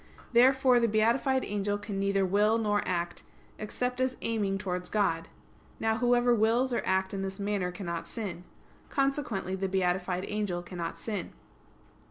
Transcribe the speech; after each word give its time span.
Therefore 0.33 0.79
the 0.79 0.87
beatified 0.87 1.45
angel 1.45 1.77
can 1.77 1.99
neither 1.99 2.25
will 2.25 2.57
nor 2.57 2.81
act, 2.87 3.21
except 3.59 4.01
as 4.01 4.17
aiming 4.23 4.57
towards 4.57 4.89
God. 4.89 5.27
Now 5.79 5.97
whoever 5.97 6.33
wills 6.33 6.73
or 6.73 6.81
acts 6.85 7.13
in 7.13 7.21
this 7.21 7.39
manner 7.39 7.71
cannot 7.71 8.07
sin. 8.07 8.43
Consequently 8.89 9.53
the 9.55 9.69
beatified 9.69 10.25
angel 10.27 10.63
cannot 10.63 10.97
sin. 10.97 11.33